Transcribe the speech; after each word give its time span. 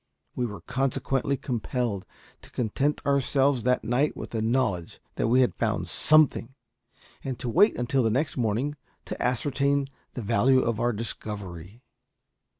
We 0.35 0.47
were 0.47 0.61
consequently 0.61 1.37
compelled 1.37 2.07
to 2.41 2.49
content 2.49 3.05
ourselves 3.05 3.61
that 3.61 3.83
night 3.83 4.17
with 4.17 4.31
the 4.31 4.41
knowledge 4.41 4.99
that 5.13 5.27
we 5.27 5.41
had 5.41 5.53
found 5.53 5.89
something, 5.89 6.55
and 7.23 7.37
to 7.37 7.47
wait 7.47 7.75
until 7.77 8.01
the 8.01 8.09
next 8.09 8.35
morning 8.35 8.77
to 9.05 9.21
ascertain 9.21 9.89
the 10.13 10.23
value 10.23 10.61
of 10.61 10.79
our 10.79 10.91
discovery. 10.91 11.83